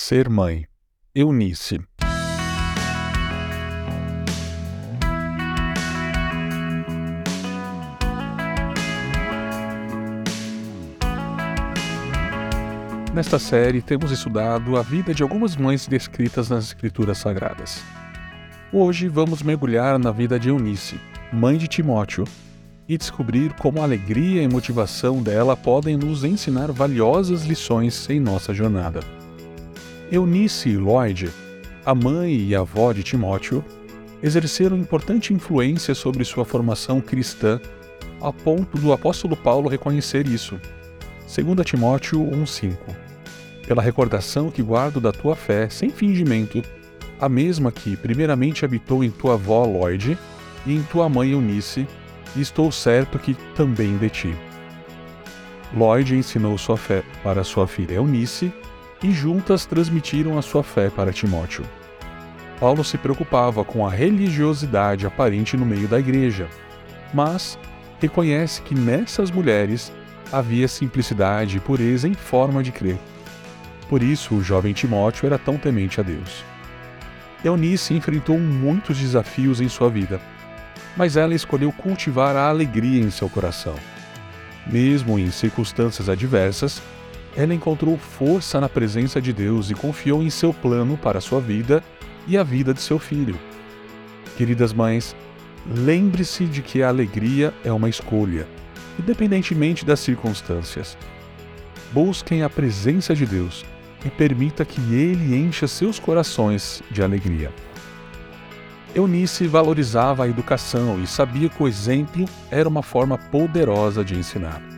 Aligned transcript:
Ser 0.00 0.28
mãe. 0.28 0.64
Eunice. 1.12 1.80
Nesta 13.12 13.40
série, 13.40 13.82
temos 13.82 14.12
estudado 14.12 14.76
a 14.76 14.82
vida 14.82 15.12
de 15.12 15.24
algumas 15.24 15.56
mães 15.56 15.88
descritas 15.88 16.48
nas 16.48 16.66
Escrituras 16.66 17.18
Sagradas. 17.18 17.82
Hoje 18.72 19.08
vamos 19.08 19.42
mergulhar 19.42 19.98
na 19.98 20.12
vida 20.12 20.38
de 20.38 20.48
Eunice, 20.48 20.98
mãe 21.32 21.58
de 21.58 21.66
Timóteo, 21.66 22.22
e 22.88 22.96
descobrir 22.96 23.52
como 23.54 23.80
a 23.80 23.82
alegria 23.82 24.44
e 24.44 24.48
motivação 24.48 25.20
dela 25.20 25.56
podem 25.56 25.96
nos 25.96 26.22
ensinar 26.22 26.70
valiosas 26.70 27.44
lições 27.44 28.08
em 28.08 28.20
nossa 28.20 28.54
jornada. 28.54 29.17
Eunice 30.10 30.70
e 30.70 30.76
Lloyd, 30.78 31.30
a 31.84 31.94
mãe 31.94 32.34
e 32.34 32.54
a 32.54 32.60
avó 32.60 32.94
de 32.94 33.02
Timóteo, 33.02 33.62
exerceram 34.22 34.78
importante 34.78 35.34
influência 35.34 35.94
sobre 35.94 36.24
sua 36.24 36.46
formação 36.46 36.98
cristã, 36.98 37.60
a 38.18 38.32
ponto 38.32 38.78
do 38.78 38.90
apóstolo 38.90 39.36
Paulo 39.36 39.68
reconhecer 39.68 40.26
isso. 40.26 40.58
2 41.26 41.66
Timóteo 41.66 42.20
1,5 42.20 42.76
Pela 43.66 43.82
recordação 43.82 44.50
que 44.50 44.62
guardo 44.62 44.98
da 44.98 45.12
tua 45.12 45.36
fé, 45.36 45.68
sem 45.68 45.90
fingimento, 45.90 46.62
a 47.20 47.28
mesma 47.28 47.70
que 47.70 47.94
primeiramente 47.94 48.64
habitou 48.64 49.04
em 49.04 49.10
tua 49.10 49.34
avó 49.34 49.66
Lloyd 49.66 50.16
e 50.64 50.74
em 50.74 50.82
tua 50.84 51.06
mãe 51.10 51.32
Eunice, 51.32 51.86
e 52.34 52.40
estou 52.40 52.72
certo 52.72 53.18
que 53.18 53.34
também 53.54 53.98
de 53.98 54.08
ti. 54.08 54.36
Lloyd 55.76 56.16
ensinou 56.16 56.56
sua 56.56 56.78
fé 56.78 57.02
para 57.22 57.44
sua 57.44 57.66
filha 57.66 57.96
Eunice 57.96 58.50
e 59.02 59.12
juntas 59.12 59.64
transmitiram 59.66 60.38
a 60.38 60.42
sua 60.42 60.62
fé 60.62 60.90
para 60.90 61.12
Timóteo. 61.12 61.64
Paulo 62.58 62.82
se 62.84 62.98
preocupava 62.98 63.64
com 63.64 63.86
a 63.86 63.90
religiosidade 63.90 65.06
aparente 65.06 65.56
no 65.56 65.64
meio 65.64 65.86
da 65.86 65.98
igreja, 65.98 66.48
mas 67.14 67.58
reconhece 68.00 68.62
que 68.62 68.74
nessas 68.74 69.30
mulheres 69.30 69.92
havia 70.32 70.66
simplicidade 70.66 71.56
e 71.56 71.60
pureza 71.60 72.08
em 72.08 72.14
forma 72.14 72.62
de 72.62 72.72
crer. 72.72 72.98
Por 73.88 74.02
isso, 74.02 74.34
o 74.34 74.42
jovem 74.42 74.72
Timóteo 74.72 75.26
era 75.26 75.38
tão 75.38 75.56
temente 75.56 76.00
a 76.00 76.02
Deus. 76.02 76.44
Eunice 77.44 77.94
enfrentou 77.94 78.38
muitos 78.38 78.98
desafios 78.98 79.60
em 79.60 79.68
sua 79.68 79.88
vida 79.88 80.20
mas 80.98 81.16
ela 81.16 81.32
escolheu 81.32 81.70
cultivar 81.70 82.34
a 82.34 82.48
alegria 82.48 83.00
em 83.00 83.08
seu 83.08 83.30
coração. 83.30 83.76
Mesmo 84.66 85.16
em 85.16 85.30
circunstâncias 85.30 86.08
adversas, 86.08 86.82
ela 87.38 87.54
encontrou 87.54 87.96
força 87.96 88.60
na 88.60 88.68
presença 88.68 89.22
de 89.22 89.32
Deus 89.32 89.70
e 89.70 89.74
confiou 89.74 90.24
em 90.24 90.28
seu 90.28 90.52
plano 90.52 90.98
para 90.98 91.20
sua 91.20 91.40
vida 91.40 91.84
e 92.26 92.36
a 92.36 92.42
vida 92.42 92.74
de 92.74 92.80
seu 92.80 92.98
filho. 92.98 93.38
Queridas 94.36 94.72
mães, 94.72 95.14
lembre-se 95.64 96.46
de 96.46 96.62
que 96.62 96.82
a 96.82 96.88
alegria 96.88 97.54
é 97.64 97.72
uma 97.72 97.88
escolha, 97.88 98.44
independentemente 98.98 99.86
das 99.86 100.00
circunstâncias. 100.00 100.98
Busquem 101.92 102.42
a 102.42 102.50
presença 102.50 103.14
de 103.14 103.24
Deus 103.24 103.64
e 104.04 104.10
permita 104.10 104.64
que 104.64 104.80
Ele 104.92 105.36
encha 105.36 105.68
seus 105.68 106.00
corações 106.00 106.82
de 106.90 107.04
alegria. 107.04 107.52
Eunice 108.96 109.46
valorizava 109.46 110.24
a 110.24 110.28
educação 110.28 111.00
e 111.00 111.06
sabia 111.06 111.48
que 111.48 111.62
o 111.62 111.68
exemplo 111.68 112.24
era 112.50 112.68
uma 112.68 112.82
forma 112.82 113.16
poderosa 113.16 114.04
de 114.04 114.16
ensinar. 114.16 114.77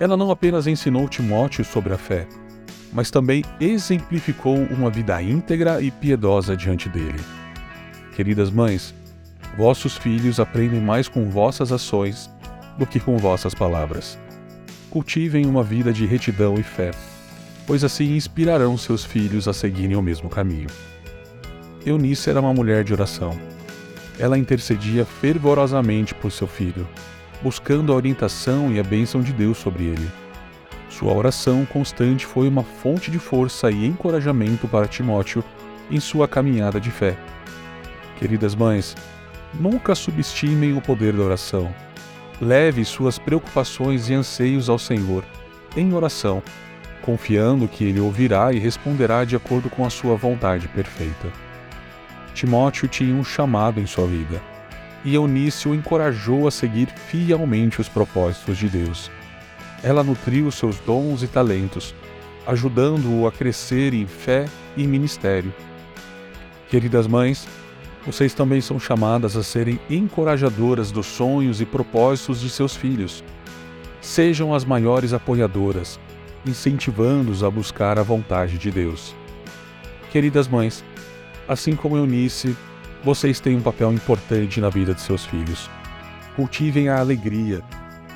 Ela 0.00 0.16
não 0.16 0.30
apenas 0.30 0.66
ensinou 0.66 1.06
Timóteo 1.06 1.62
sobre 1.62 1.92
a 1.92 1.98
fé, 1.98 2.26
mas 2.90 3.10
também 3.10 3.44
exemplificou 3.60 4.56
uma 4.56 4.88
vida 4.90 5.22
íntegra 5.22 5.82
e 5.82 5.90
piedosa 5.90 6.56
diante 6.56 6.88
dele. 6.88 7.20
Queridas 8.16 8.50
mães, 8.50 8.94
vossos 9.58 9.98
filhos 9.98 10.40
aprendem 10.40 10.80
mais 10.80 11.06
com 11.06 11.28
vossas 11.28 11.70
ações 11.70 12.30
do 12.78 12.86
que 12.86 12.98
com 12.98 13.18
vossas 13.18 13.54
palavras. 13.54 14.18
Cultivem 14.88 15.44
uma 15.44 15.62
vida 15.62 15.92
de 15.92 16.06
retidão 16.06 16.54
e 16.54 16.62
fé, 16.62 16.92
pois 17.66 17.84
assim 17.84 18.16
inspirarão 18.16 18.78
seus 18.78 19.04
filhos 19.04 19.46
a 19.46 19.52
seguirem 19.52 19.96
o 19.96 20.02
mesmo 20.02 20.30
caminho. 20.30 20.68
Eunice 21.84 22.30
era 22.30 22.40
uma 22.40 22.54
mulher 22.54 22.84
de 22.84 22.94
oração. 22.94 23.38
Ela 24.18 24.38
intercedia 24.38 25.04
fervorosamente 25.04 26.14
por 26.14 26.32
seu 26.32 26.46
filho, 26.46 26.88
buscando 27.42 27.92
a 27.92 27.96
orientação 27.96 28.72
e 28.72 28.78
a 28.78 28.82
bênção 28.82 29.22
de 29.22 29.32
Deus 29.32 29.58
sobre 29.58 29.84
ele. 29.84 30.10
Sua 30.88 31.14
oração 31.14 31.64
constante 31.64 32.26
foi 32.26 32.48
uma 32.48 32.62
fonte 32.62 33.10
de 33.10 33.18
força 33.18 33.70
e 33.70 33.86
encorajamento 33.86 34.66
para 34.68 34.88
Timóteo 34.88 35.42
em 35.90 35.98
sua 36.00 36.28
caminhada 36.28 36.80
de 36.80 36.90
fé. 36.90 37.16
Queridas 38.18 38.54
mães, 38.54 38.94
nunca 39.54 39.94
subestimem 39.94 40.76
o 40.76 40.80
poder 40.80 41.12
da 41.14 41.22
oração. 41.22 41.72
Leve 42.40 42.84
suas 42.84 43.18
preocupações 43.18 44.08
e 44.08 44.14
anseios 44.14 44.68
ao 44.68 44.78
Senhor, 44.78 45.24
em 45.76 45.94
oração, 45.94 46.42
confiando 47.02 47.68
que 47.68 47.84
Ele 47.84 48.00
ouvirá 48.00 48.52
e 48.52 48.58
responderá 48.58 49.24
de 49.24 49.36
acordo 49.36 49.70
com 49.70 49.84
a 49.84 49.90
sua 49.90 50.16
vontade 50.16 50.68
perfeita. 50.68 51.28
Timóteo 52.34 52.88
tinha 52.88 53.14
um 53.14 53.24
chamado 53.24 53.80
em 53.80 53.86
sua 53.86 54.06
vida, 54.06 54.40
e 55.04 55.14
Eunice 55.14 55.68
o 55.68 55.74
encorajou 55.74 56.46
a 56.46 56.50
seguir 56.50 56.88
fielmente 56.88 57.80
os 57.80 57.88
propósitos 57.88 58.58
de 58.58 58.68
Deus. 58.68 59.10
Ela 59.82 60.04
nutriu 60.04 60.50
seus 60.50 60.78
dons 60.80 61.22
e 61.22 61.26
talentos, 61.26 61.94
ajudando-o 62.46 63.26
a 63.26 63.32
crescer 63.32 63.94
em 63.94 64.06
fé 64.06 64.46
e 64.76 64.86
ministério. 64.86 65.54
Queridas 66.68 67.06
mães, 67.06 67.48
vocês 68.06 68.34
também 68.34 68.60
são 68.60 68.78
chamadas 68.78 69.36
a 69.36 69.42
serem 69.42 69.80
encorajadoras 69.88 70.90
dos 70.90 71.06
sonhos 71.06 71.60
e 71.60 71.66
propósitos 71.66 72.40
de 72.40 72.50
seus 72.50 72.76
filhos. 72.76 73.24
Sejam 74.00 74.54
as 74.54 74.64
maiores 74.64 75.12
apoiadoras, 75.12 75.98
incentivando-os 76.46 77.42
a 77.42 77.50
buscar 77.50 77.98
a 77.98 78.02
vontade 78.02 78.58
de 78.58 78.70
Deus. 78.70 79.14
Queridas 80.10 80.48
mães, 80.48 80.84
Assim 81.50 81.74
como 81.74 81.96
Eunice, 81.96 82.56
vocês 83.04 83.40
têm 83.40 83.56
um 83.56 83.62
papel 83.62 83.92
importante 83.92 84.60
na 84.60 84.68
vida 84.68 84.94
de 84.94 85.00
seus 85.00 85.24
filhos. 85.24 85.70
Cultivem 86.36 86.88
a 86.88 86.98
alegria, 86.98 87.62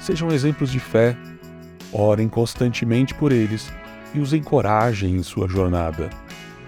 sejam 0.00 0.30
exemplos 0.30 0.70
de 0.70 0.78
fé, 0.78 1.16
orem 1.92 2.28
constantemente 2.28 3.14
por 3.14 3.32
eles 3.32 3.72
e 4.14 4.20
os 4.20 4.32
encorajem 4.32 5.16
em 5.16 5.22
sua 5.22 5.48
jornada. 5.48 6.10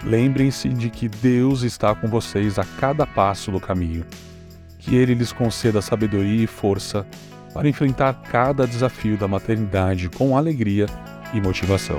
Lembrem-se 0.05 0.69
de 0.69 0.91
que 0.91 1.09
Deus 1.09 1.63
está 1.63 1.95
com 1.95 2.07
vocês 2.07 2.59
a 2.59 2.65
cada 2.65 3.07
passo 3.07 3.51
do 3.51 3.61
caminho. 3.61 4.05
Que 4.79 4.95
Ele 4.95 5.15
lhes 5.15 5.33
conceda 5.33 5.83
sabedoria 5.83 6.45
e 6.45 6.47
força 6.47 7.07
para 7.53 7.69
enfrentar 7.69 8.13
cada 8.31 8.67
desafio 8.67 9.17
da 9.17 9.27
maternidade 9.27 10.09
com 10.11 10.37
alegria 10.37 10.87
e 11.33 11.41
motivação. 11.41 11.99